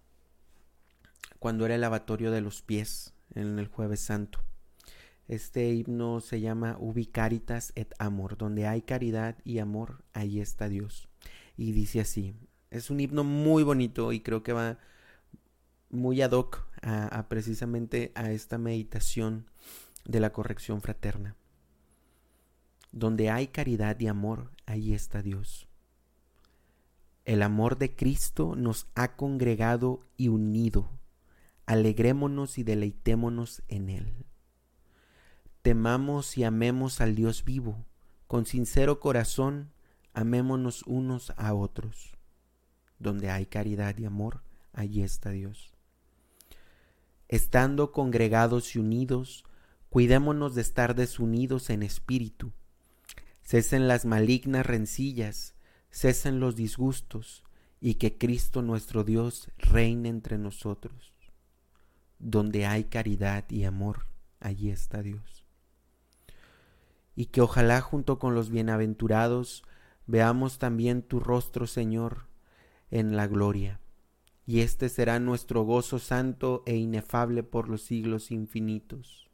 cuando 1.40 1.66
era 1.66 1.76
el 1.76 1.82
lavatorio 1.82 2.32
de 2.32 2.42
los 2.42 2.62
pies 2.62 3.14
en 3.34 3.58
el 3.58 3.68
jueves 3.68 4.02
santo. 4.02 4.44
Este 5.28 5.74
himno 5.74 6.20
se 6.20 6.40
llama 6.40 6.78
Ubi 6.80 7.08
Caritas 7.08 7.72
et 7.76 7.94
Amor, 7.98 8.38
donde 8.38 8.68
hay 8.68 8.84
caridad 8.84 9.38
y 9.44 9.60
amor, 9.60 10.04
ahí 10.14 10.40
está 10.40 10.70
Dios. 10.70 11.10
Y 11.58 11.72
dice 11.72 12.00
así, 12.00 12.36
es 12.70 12.90
un 12.90 13.00
himno 13.00 13.24
muy 13.24 13.64
bonito 13.64 14.12
y 14.12 14.20
creo 14.20 14.44
que 14.44 14.54
va 14.54 14.78
muy 15.90 16.22
ad 16.22 16.32
hoc 16.32 16.68
a 16.82 17.28
precisamente 17.30 18.12
a 18.14 18.32
esta 18.32 18.58
meditación 18.60 19.50
de 20.04 20.20
la 20.20 20.32
corrección 20.32 20.82
fraterna. 20.82 21.36
Donde 22.92 23.30
hay 23.30 23.48
caridad 23.48 24.00
y 24.00 24.08
amor, 24.08 24.52
ahí 24.66 24.94
está 24.94 25.22
Dios. 25.22 25.68
El 27.26 27.42
amor 27.42 27.80
de 27.80 27.96
Cristo 27.96 28.56
nos 28.56 28.88
ha 28.94 29.16
congregado 29.16 30.06
y 30.16 30.28
unido. 30.28 30.92
Alegrémonos 31.66 32.60
y 32.60 32.64
deleitémonos 32.64 33.64
en 33.68 33.90
Él. 33.90 34.26
Temamos 35.66 36.38
y 36.38 36.44
amemos 36.44 37.02
al 37.02 37.16
Dios 37.16 37.44
vivo. 37.44 37.88
Con 38.28 38.46
sincero 38.46 39.00
corazón, 39.00 39.72
amémonos 40.14 40.84
unos 40.84 41.34
a 41.38 41.56
otros. 41.56 42.14
Donde 43.00 43.32
hay 43.32 43.48
caridad 43.48 43.98
y 43.98 44.06
amor, 44.06 44.44
allí 44.74 45.02
está 45.02 45.32
Dios. 45.32 45.74
Estando 47.30 47.92
congregados 47.92 48.76
y 48.76 48.80
unidos, 48.80 49.44
cuidémonos 49.90 50.54
de 50.54 50.62
estar 50.62 50.94
desunidos 50.94 51.72
en 51.72 51.82
espíritu. 51.82 52.52
Cesen 53.42 53.88
las 53.88 54.06
malignas 54.06 54.68
rencillas, 54.68 55.56
cesen 55.90 56.40
los 56.40 56.56
disgustos 56.56 57.44
y 57.82 57.96
que 57.96 58.20
Cristo 58.20 58.62
nuestro 58.62 59.04
Dios 59.04 59.50
reine 59.58 60.10
entre 60.10 60.38
nosotros. 60.38 61.16
Donde 62.20 62.68
hay 62.68 62.84
caridad 62.84 63.50
y 63.50 63.64
amor, 63.64 64.06
allí 64.40 64.70
está 64.70 65.02
Dios. 65.02 65.45
Y 67.16 67.28
que 67.28 67.42
ojalá 67.42 67.82
junto 67.82 68.20
con 68.20 68.36
los 68.36 68.50
bienaventurados 68.50 69.64
veamos 70.06 70.60
también 70.60 71.02
tu 71.02 71.20
rostro, 71.20 71.68
Señor, 71.68 72.28
en 72.92 73.16
la 73.16 73.28
gloria. 73.28 73.80
Y 74.46 74.60
este 74.60 74.90
será 74.90 75.20
nuestro 75.20 75.64
gozo 75.64 75.98
santo 75.98 76.64
e 76.66 76.76
inefable 76.76 77.42
por 77.44 77.70
los 77.70 77.82
siglos 77.82 78.32
infinitos. 78.32 79.30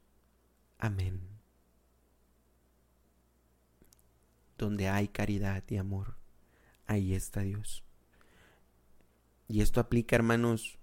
Amén. 0.78 1.22
Donde 4.58 4.88
hay 4.88 5.08
caridad 5.08 5.64
y 5.68 5.78
amor 5.78 6.22
ahí 6.92 7.14
está 7.14 7.42
Dios. 7.42 7.84
Y 9.48 9.62
esto 9.62 9.80
aplica, 9.80 10.16
hermanos, 10.16 10.78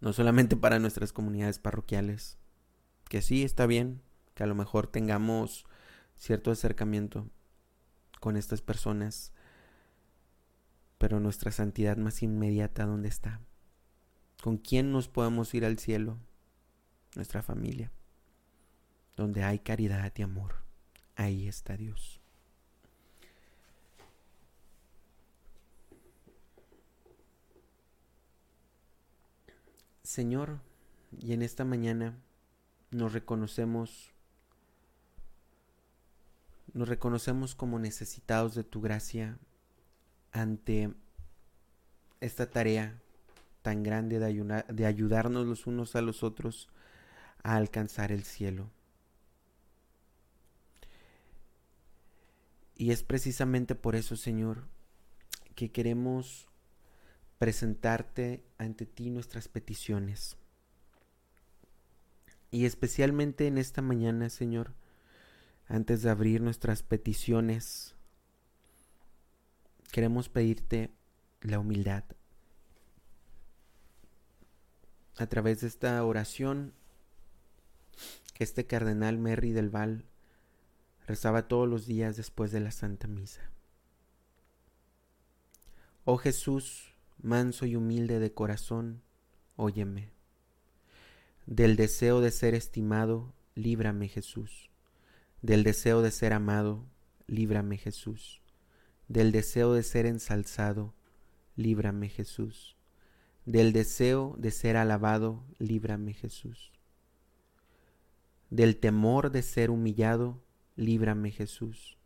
no 0.00 0.12
solamente 0.12 0.56
para 0.56 0.78
nuestras 0.78 1.12
comunidades 1.12 1.58
parroquiales, 1.58 2.38
que 3.08 3.22
sí 3.22 3.42
está 3.42 3.66
bien, 3.66 4.00
que 4.34 4.42
a 4.42 4.46
lo 4.46 4.54
mejor 4.54 4.86
tengamos 4.86 5.64
cierto 6.16 6.50
acercamiento 6.50 7.28
con 8.20 8.36
estas 8.36 8.62
personas, 8.62 9.32
pero 10.98 11.20
nuestra 11.20 11.50
santidad 11.50 11.96
más 11.96 12.22
inmediata, 12.22 12.86
¿dónde 12.86 13.08
está? 13.08 13.40
¿Con 14.42 14.58
quién 14.58 14.92
nos 14.92 15.08
podemos 15.08 15.54
ir 15.54 15.64
al 15.64 15.78
cielo? 15.78 16.18
Nuestra 17.14 17.42
familia. 17.42 17.90
Donde 19.16 19.44
hay 19.44 19.58
caridad 19.60 20.12
y 20.16 20.22
amor, 20.22 20.56
ahí 21.16 21.46
está 21.46 21.76
Dios. 21.76 22.20
Señor, 30.02 30.60
y 31.18 31.32
en 31.32 31.42
esta 31.42 31.64
mañana 31.64 32.16
nos 32.90 33.12
reconocemos, 33.12 34.13
nos 36.74 36.88
reconocemos 36.88 37.54
como 37.54 37.78
necesitados 37.78 38.54
de 38.54 38.64
tu 38.64 38.80
gracia 38.80 39.38
ante 40.32 40.92
esta 42.20 42.50
tarea 42.50 43.00
tan 43.62 43.82
grande 43.82 44.18
de, 44.18 44.64
de 44.68 44.86
ayudarnos 44.86 45.46
los 45.46 45.66
unos 45.66 45.96
a 45.96 46.02
los 46.02 46.22
otros 46.22 46.68
a 47.42 47.54
alcanzar 47.56 48.10
el 48.10 48.24
cielo. 48.24 48.70
Y 52.76 52.90
es 52.90 53.04
precisamente 53.04 53.76
por 53.76 53.94
eso, 53.94 54.16
Señor, 54.16 54.64
que 55.54 55.70
queremos 55.70 56.48
presentarte 57.38 58.44
ante 58.58 58.84
ti 58.84 59.10
nuestras 59.10 59.46
peticiones. 59.46 60.36
Y 62.50 62.66
especialmente 62.66 63.46
en 63.46 63.58
esta 63.58 63.80
mañana, 63.80 64.28
Señor, 64.28 64.72
antes 65.68 66.02
de 66.02 66.10
abrir 66.10 66.40
nuestras 66.40 66.82
peticiones, 66.82 67.94
queremos 69.90 70.28
pedirte 70.28 70.90
la 71.40 71.58
humildad. 71.58 72.04
A 75.16 75.26
través 75.26 75.60
de 75.60 75.68
esta 75.68 76.04
oración 76.04 76.74
que 78.34 78.44
este 78.44 78.66
cardenal 78.66 79.18
Merry 79.18 79.52
del 79.52 79.70
Val 79.70 80.04
rezaba 81.06 81.48
todos 81.48 81.68
los 81.68 81.86
días 81.86 82.16
después 82.16 82.50
de 82.50 82.60
la 82.60 82.72
Santa 82.72 83.06
Misa. 83.06 83.50
Oh 86.04 86.18
Jesús, 86.18 86.94
manso 87.22 87.64
y 87.64 87.76
humilde 87.76 88.18
de 88.18 88.32
corazón, 88.32 89.02
óyeme. 89.56 90.10
Del 91.46 91.76
deseo 91.76 92.20
de 92.20 92.30
ser 92.30 92.54
estimado, 92.54 93.32
líbrame 93.54 94.08
Jesús. 94.08 94.70
Del 95.44 95.62
deseo 95.62 96.00
de 96.00 96.10
ser 96.10 96.32
amado, 96.32 96.86
líbrame 97.26 97.76
Jesús. 97.76 98.40
Del 99.08 99.30
deseo 99.30 99.74
de 99.74 99.82
ser 99.82 100.06
ensalzado, 100.06 100.94
líbrame 101.54 102.08
Jesús. 102.08 102.78
Del 103.44 103.74
deseo 103.74 104.36
de 104.38 104.50
ser 104.50 104.78
alabado, 104.78 105.44
líbrame 105.58 106.14
Jesús. 106.14 106.72
Del 108.48 108.78
temor 108.78 109.32
de 109.32 109.42
ser 109.42 109.68
humillado, 109.68 110.42
líbrame 110.76 111.30
Jesús. 111.30 111.98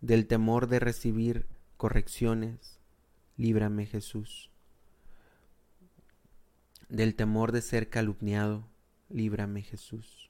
Del 0.00 0.26
temor 0.26 0.66
de 0.66 0.80
recibir 0.80 1.46
correcciones, 1.76 2.80
líbrame 3.36 3.86
Jesús. 3.86 4.50
Del 6.88 7.14
temor 7.14 7.52
de 7.52 7.62
ser 7.62 7.88
calumniado, 7.88 8.66
líbrame 9.08 9.62
Jesús. 9.62 10.21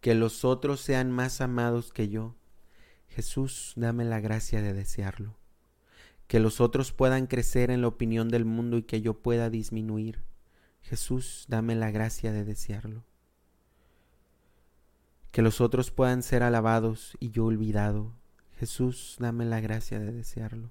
Que 0.00 0.14
los 0.14 0.44
otros 0.44 0.80
sean 0.80 1.10
más 1.10 1.40
amados 1.40 1.92
que 1.92 2.08
yo, 2.08 2.36
Jesús, 3.08 3.72
dame 3.74 4.04
la 4.04 4.20
gracia 4.20 4.62
de 4.62 4.72
desearlo. 4.72 5.34
Que 6.28 6.38
los 6.38 6.60
otros 6.60 6.92
puedan 6.92 7.26
crecer 7.26 7.70
en 7.70 7.80
la 7.80 7.88
opinión 7.88 8.28
del 8.28 8.44
mundo 8.44 8.76
y 8.76 8.82
que 8.82 9.00
yo 9.00 9.14
pueda 9.14 9.50
disminuir. 9.50 10.22
Jesús, 10.82 11.46
dame 11.48 11.74
la 11.74 11.90
gracia 11.90 12.32
de 12.32 12.44
desearlo. 12.44 13.04
Que 15.32 15.42
los 15.42 15.60
otros 15.60 15.90
puedan 15.90 16.22
ser 16.22 16.42
alabados 16.42 17.16
y 17.18 17.30
yo 17.30 17.46
olvidado. 17.46 18.12
Jesús, 18.56 19.16
dame 19.18 19.44
la 19.46 19.60
gracia 19.60 19.98
de 19.98 20.12
desearlo. 20.12 20.70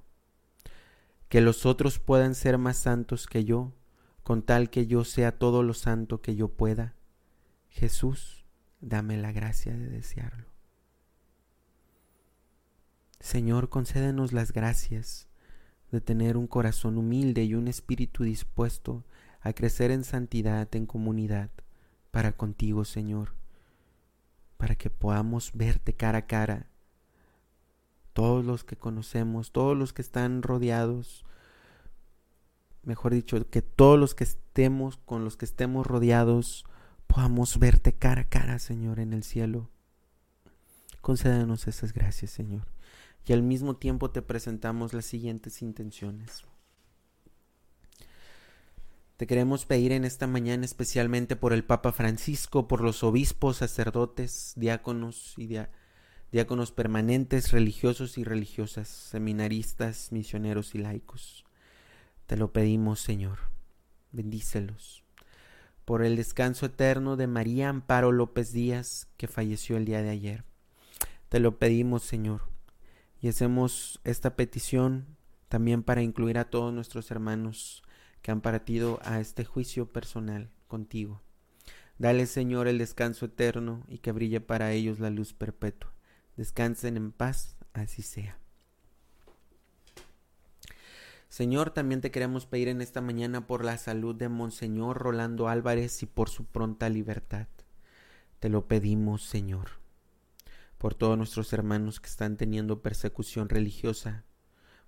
Que 1.27 1.41
los 1.41 1.65
otros 1.65 1.99
puedan 1.99 2.33
ser 2.33 2.57
más 2.57 2.77
santos 2.77 3.27
que 3.27 3.43
yo, 3.43 3.73
con 4.23 4.41
tal 4.41 4.69
que 4.69 4.87
yo 4.87 5.03
sea 5.03 5.37
todo 5.37 5.63
lo 5.63 5.73
santo 5.73 6.21
que 6.21 6.35
yo 6.35 6.47
pueda. 6.47 6.95
Jesús, 7.69 8.45
dame 8.79 9.17
la 9.17 9.31
gracia 9.31 9.75
de 9.75 9.89
desearlo. 9.89 10.45
Señor, 13.19 13.69
concédenos 13.69 14.31
las 14.31 14.51
gracias 14.51 15.27
de 15.91 16.01
tener 16.01 16.37
un 16.37 16.47
corazón 16.47 16.97
humilde 16.97 17.43
y 17.43 17.55
un 17.55 17.67
espíritu 17.67 18.23
dispuesto 18.23 19.03
a 19.41 19.53
crecer 19.53 19.91
en 19.91 20.03
santidad, 20.03 20.67
en 20.75 20.85
comunidad, 20.85 21.49
para 22.11 22.33
contigo, 22.33 22.85
Señor, 22.85 23.33
para 24.57 24.75
que 24.75 24.89
podamos 24.89 25.51
verte 25.53 25.93
cara 25.93 26.19
a 26.19 26.27
cara, 26.27 26.67
todos 28.13 28.43
los 28.43 28.63
que 28.63 28.75
conocemos, 28.75 29.51
todos 29.51 29.77
los 29.77 29.93
que 29.93 30.01
están 30.01 30.41
rodeados, 30.41 31.25
mejor 32.83 33.13
dicho, 33.13 33.47
que 33.49 33.61
todos 33.61 33.99
los 33.99 34.15
que 34.15 34.23
estemos, 34.23 34.97
con 34.97 35.23
los 35.23 35.37
que 35.37 35.45
estemos 35.45 35.85
rodeados, 35.85 36.65
podamos 37.07 37.57
verte 37.59 37.93
cara 37.93 38.21
a 38.21 38.29
cara, 38.29 38.59
Señor, 38.59 38.99
en 38.99 39.13
el 39.13 39.23
cielo. 39.23 39.69
Concédenos 41.01 41.67
esas 41.67 41.93
gracias, 41.93 42.31
Señor 42.31 42.67
y 43.27 43.33
al 43.33 43.43
mismo 43.43 43.75
tiempo 43.75 44.09
te 44.09 44.21
presentamos 44.21 44.93
las 44.93 45.05
siguientes 45.05 45.61
intenciones. 45.61 46.45
Te 49.17 49.27
queremos 49.27 49.65
pedir 49.65 49.91
en 49.91 50.05
esta 50.05 50.27
mañana 50.27 50.63
especialmente 50.63 51.35
por 51.35 51.51
el 51.51 51.65
Papa 51.65 51.91
Francisco, 51.91 52.67
por 52.67 52.81
los 52.81 53.03
obispos, 53.03 53.57
sacerdotes, 53.57 54.53
diáconos 54.55 55.33
y 55.37 55.59
diáconos 56.31 56.71
permanentes, 56.71 57.51
religiosos 57.51 58.17
y 58.17 58.23
religiosas, 58.23 58.87
seminaristas, 58.87 60.11
misioneros 60.11 60.75
y 60.75 60.77
laicos. 60.77 61.45
Te 62.27 62.37
lo 62.37 62.53
pedimos, 62.53 63.01
Señor. 63.01 63.39
Bendícelos. 64.11 65.06
Por 65.88 66.04
el 66.04 66.17
descanso 66.17 66.67
eterno 66.67 67.15
de 67.15 67.26
María 67.26 67.69
Amparo 67.69 68.12
López 68.12 68.52
Díaz, 68.52 69.08
que 69.17 69.28
falleció 69.28 69.78
el 69.78 69.86
día 69.86 70.04
de 70.04 70.12
ayer. 70.12 70.43
Te 71.30 71.39
lo 71.39 71.58
pedimos, 71.58 72.04
Señor 72.04 72.41
y 73.21 73.28
hacemos 73.28 74.00
esta 74.04 74.36
petición 74.36 75.17
también 75.47 75.84
para 75.84 76.02
incluir 76.02 76.38
a 76.38 76.50
todos 76.50 76.73
nuestros 76.73 77.10
hermanos 77.12 77.84
que 78.21 78.32
han 78.32 78.41
partido 78.41 79.00
a 79.04 79.19
este 79.19 79.45
juicio 79.45 79.91
personal 79.91 80.52
contigo. 80.67 81.21
Dale, 81.97 82.28
Señor, 82.28 82.67
el 82.67 82.78
descanso 82.78 83.26
eterno 83.26 83.84
y 83.88 84.00
que 84.00 84.12
brille 84.12 84.41
para 84.41 84.71
ellos 84.71 85.00
la 85.00 85.10
luz 85.10 85.34
perpetua. 85.34 85.93
Descansen 86.36 86.97
en 86.97 87.12
paz, 87.12 87.58
así 87.73 88.04
sea. 88.04 88.39
Señor, 91.29 91.71
también 91.71 92.01
te 92.01 92.11
queremos 92.11 92.45
pedir 92.45 92.67
en 92.69 92.81
esta 92.81 93.01
mañana 93.01 93.47
por 93.47 93.65
la 93.65 93.77
salud 93.77 94.15
de 94.15 94.29
Monseñor 94.29 94.97
Rolando 94.97 95.47
Álvarez 95.47 96.01
y 96.03 96.05
por 96.05 96.29
su 96.29 96.45
pronta 96.45 96.89
libertad. 96.89 97.47
Te 98.39 98.49
lo 98.49 98.67
pedimos, 98.67 99.23
Señor 99.23 99.87
por 100.77 100.93
todos 100.93 101.17
nuestros 101.17 101.51
hermanos 101.53 101.99
que 101.99 102.09
están 102.09 102.37
teniendo 102.37 102.81
persecución 102.81 103.49
religiosa. 103.49 104.25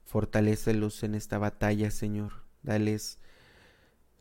Fortalécelos 0.04 1.04
en 1.04 1.15
esta 1.15 1.38
batalla, 1.38 1.91
Señor. 1.91 2.43
Dales 2.63 3.19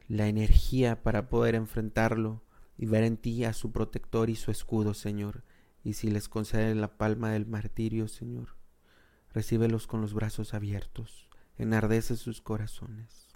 la 0.07 0.29
energía 0.29 1.03
para 1.03 1.29
poder 1.29 1.55
enfrentarlo 1.55 2.43
y 2.79 2.87
ver 2.87 3.05
en 3.05 3.17
ti 3.17 3.45
a 3.45 3.53
su 3.53 3.73
protector 3.73 4.31
y 4.31 4.37
su 4.37 4.51
escudo, 4.51 4.95
Señor. 4.95 5.45
Y 5.85 5.95
si 5.95 6.11
les 6.11 6.29
concede 6.29 6.75
la 6.75 6.97
palma 6.97 7.31
del 7.31 7.47
martirio, 7.47 8.09
Señor, 8.09 8.57
recíbelos 9.33 9.87
con 9.87 10.01
los 10.01 10.15
brazos 10.15 10.55
abiertos, 10.55 11.28
enardece 11.59 12.17
sus 12.17 12.41
corazones. 12.41 13.29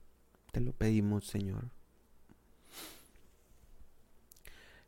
Te 0.52 0.60
lo 0.60 0.72
pedimos, 0.72 1.26
Señor. 1.26 1.70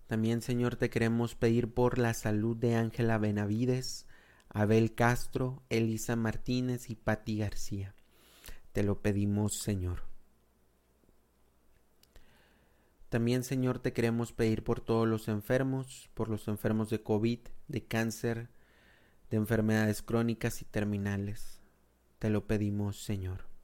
También, 0.06 0.42
Señor, 0.42 0.76
te 0.76 0.90
queremos 0.90 1.34
pedir 1.34 1.72
por 1.72 1.98
la 1.98 2.14
salud 2.14 2.56
de 2.56 2.76
Ángela 2.76 3.18
Benavides, 3.18 4.06
Abel 4.50 4.94
Castro, 4.94 5.62
Elisa 5.70 6.14
Martínez 6.14 6.90
y 6.90 6.94
Patti 6.94 7.38
García. 7.38 7.94
Te 8.72 8.82
lo 8.82 9.00
pedimos, 9.00 9.58
Señor. 9.62 10.02
También, 13.08 13.44
Señor, 13.44 13.78
te 13.78 13.92
queremos 13.92 14.32
pedir 14.32 14.62
por 14.62 14.80
todos 14.80 15.08
los 15.08 15.28
enfermos, 15.28 16.10
por 16.14 16.28
los 16.28 16.48
enfermos 16.48 16.90
de 16.90 17.02
COVID, 17.02 17.40
de 17.68 17.84
cáncer, 17.84 18.50
de 19.30 19.36
enfermedades 19.36 20.02
crónicas 20.02 20.60
y 20.60 20.64
terminales. 20.64 21.63
Te 22.18 22.30
lo 22.30 22.46
pedimos, 22.46 23.02
Señor. 23.02 23.54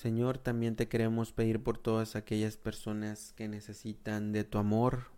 Señor, 0.00 0.38
también 0.38 0.76
te 0.76 0.88
queremos 0.88 1.32
pedir 1.32 1.62
por 1.62 1.76
todas 1.76 2.16
aquellas 2.16 2.56
personas 2.56 3.34
que 3.34 3.48
necesitan 3.48 4.32
de 4.32 4.44
tu 4.44 4.56
amor, 4.56 5.08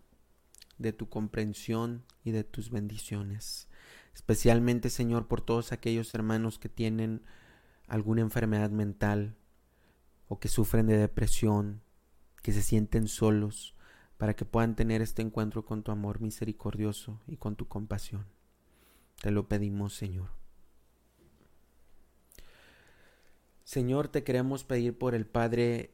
de 0.77 0.91
tu 0.91 1.07
comprensión 1.07 2.03
y 2.25 2.31
de 2.31 2.43
tus 2.43 2.69
bendiciones. 2.69 3.69
Especialmente, 4.13 4.89
Señor, 4.89 5.27
por 5.29 5.39
todos 5.39 5.71
aquellos 5.71 6.13
hermanos 6.13 6.59
que 6.59 6.67
tienen 6.67 7.21
alguna 7.87 8.21
enfermedad 8.21 8.71
mental 8.71 9.37
o 10.27 10.39
que 10.39 10.49
sufren 10.49 10.87
de 10.87 10.97
depresión, 10.97 11.81
que 12.41 12.51
se 12.51 12.61
sienten 12.61 13.07
solos, 13.07 13.75
para 14.17 14.35
que 14.35 14.45
puedan 14.45 14.75
tener 14.75 15.01
este 15.01 15.21
encuentro 15.21 15.65
con 15.65 15.83
tu 15.83 15.91
amor 15.91 16.19
misericordioso 16.19 17.21
y 17.25 17.37
con 17.37 17.55
tu 17.55 17.67
compasión. 17.67 18.25
Te 19.21 19.31
lo 19.31 19.47
pedimos, 19.47 19.93
Señor. 19.95 20.42
Señor, 23.63 24.09
te 24.09 24.23
queremos 24.23 24.63
pedir 24.63 24.97
por 24.97 25.15
el 25.15 25.25
Padre 25.25 25.93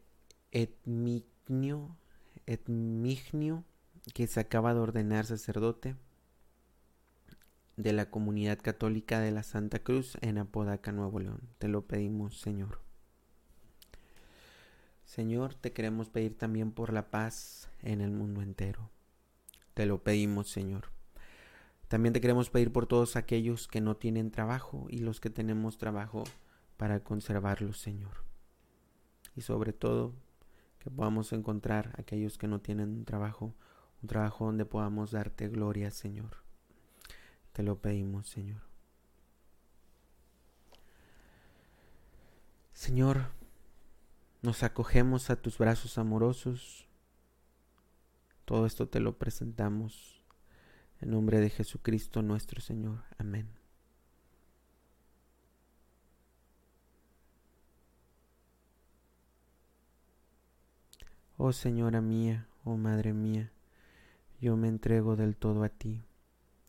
Etmignio, 0.51 1.95
Etmignio, 2.47 3.63
que 4.13 4.25
se 4.27 4.39
acaba 4.39 4.73
de 4.73 4.79
ordenar 4.79 5.25
sacerdote 5.25 5.95
de 7.77 7.93
la 7.93 8.09
comunidad 8.09 8.59
católica 8.59 9.19
de 9.19 9.31
la 9.31 9.43
Santa 9.43 9.79
Cruz 9.79 10.17
en 10.21 10.39
Apodaca, 10.39 10.91
Nuevo 10.91 11.19
León. 11.19 11.41
Te 11.59 11.67
lo 11.67 11.85
pedimos, 11.85 12.39
Señor. 12.39 12.79
Señor, 15.05 15.53
te 15.53 15.71
queremos 15.71 16.09
pedir 16.09 16.37
también 16.37 16.71
por 16.71 16.91
la 16.91 17.09
paz 17.09 17.69
en 17.81 18.01
el 18.01 18.11
mundo 18.11 18.41
entero. 18.41 18.89
Te 19.75 19.85
lo 19.85 20.03
pedimos, 20.03 20.49
Señor. 20.49 20.91
También 21.87 22.13
te 22.13 22.21
queremos 22.21 22.49
pedir 22.49 22.71
por 22.71 22.85
todos 22.85 23.15
aquellos 23.15 23.67
que 23.67 23.79
no 23.79 23.95
tienen 23.95 24.29
trabajo 24.29 24.87
y 24.89 24.99
los 24.99 25.19
que 25.19 25.29
tenemos 25.29 25.77
trabajo 25.77 26.23
para 26.79 27.03
conservarlos, 27.03 27.77
Señor. 27.77 28.23
Y 29.35 29.41
sobre 29.41 29.73
todo, 29.73 30.13
que 30.79 30.89
podamos 30.89 31.33
encontrar 31.33 31.93
aquellos 31.97 32.37
que 32.37 32.47
no 32.47 32.61
tienen 32.61 32.89
un 32.91 33.03
trabajo, 33.03 33.53
un 34.01 34.07
trabajo 34.07 34.45
donde 34.45 34.63
podamos 34.63 35.11
darte 35.11 35.49
gloria, 35.49 35.91
Señor. 35.91 36.37
Te 37.51 37.63
lo 37.63 37.79
pedimos, 37.79 38.29
Señor. 38.29 38.61
Señor, 42.71 43.25
nos 44.41 44.63
acogemos 44.63 45.29
a 45.29 45.35
tus 45.35 45.57
brazos 45.57 45.97
amorosos. 45.97 46.87
Todo 48.45 48.65
esto 48.65 48.87
te 48.87 49.01
lo 49.01 49.17
presentamos 49.17 50.23
en 51.01 51.11
nombre 51.11 51.41
de 51.41 51.49
Jesucristo 51.49 52.21
nuestro 52.21 52.61
Señor. 52.61 53.03
Amén. 53.17 53.58
Oh 61.41 61.53
Señora 61.53 62.01
mía, 62.01 62.49
oh 62.65 62.75
Madre 62.75 63.13
mía, 63.13 63.53
yo 64.41 64.57
me 64.57 64.67
entrego 64.67 65.15
del 65.15 65.37
todo 65.37 65.63
a 65.63 65.69
ti, 65.69 66.03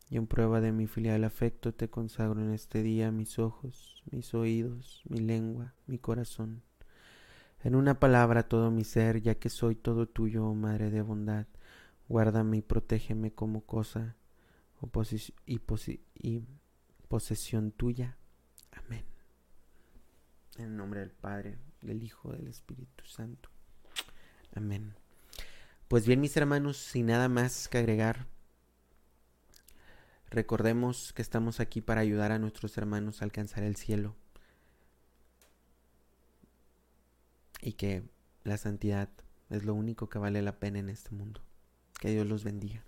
y 0.09 0.15
en 0.15 0.27
prueba 0.27 0.61
de 0.61 0.71
mi 0.71 0.87
filial 0.87 1.25
afecto 1.25 1.73
te 1.73 1.89
consagro 1.89 2.41
en 2.41 2.51
este 2.53 2.81
día 2.81 3.11
mis 3.11 3.37
ojos, 3.37 4.01
mis 4.11 4.33
oídos, 4.33 5.01
mi 5.09 5.19
lengua, 5.19 5.73
mi 5.87 5.97
corazón. 5.97 6.63
En 7.65 7.75
una 7.75 7.99
palabra 7.99 8.43
todo 8.43 8.71
mi 8.71 8.85
ser, 8.85 9.21
ya 9.21 9.35
que 9.35 9.49
soy 9.49 9.75
todo 9.75 10.07
tuyo, 10.07 10.45
oh 10.45 10.55
Madre 10.55 10.89
de 10.89 11.01
bondad, 11.01 11.47
guárdame 12.07 12.59
y 12.59 12.61
protégeme 12.61 13.33
como 13.33 13.65
cosa 13.65 14.15
y, 15.45 15.59
posesión 17.09 17.71
tuya. 17.73 18.17
Amén. 18.71 19.03
En 20.55 20.63
el 20.63 20.77
nombre 20.77 21.01
del 21.01 21.11
Padre, 21.11 21.57
del 21.81 22.03
Hijo, 22.03 22.31
del 22.31 22.47
Espíritu 22.47 23.03
Santo. 23.03 23.50
Amén. 24.53 24.93
Pues 25.87 26.05
bien, 26.05 26.21
mis 26.21 26.35
hermanos, 26.37 26.77
sin 26.77 27.07
nada 27.07 27.27
más 27.27 27.67
que 27.67 27.77
agregar, 27.77 28.27
recordemos 30.29 31.13
que 31.13 31.21
estamos 31.21 31.59
aquí 31.59 31.81
para 31.81 32.01
ayudar 32.01 32.31
a 32.31 32.39
nuestros 32.39 32.77
hermanos 32.77 33.21
a 33.21 33.25
alcanzar 33.25 33.63
el 33.63 33.75
cielo 33.75 34.15
y 37.61 37.73
que 37.73 38.03
la 38.43 38.57
santidad 38.57 39.09
es 39.49 39.65
lo 39.65 39.73
único 39.73 40.09
que 40.09 40.19
vale 40.19 40.41
la 40.41 40.59
pena 40.59 40.79
en 40.79 40.89
este 40.89 41.11
mundo. 41.11 41.41
Que 41.99 42.09
Dios 42.09 42.25
los 42.25 42.43
bendiga. 42.43 42.83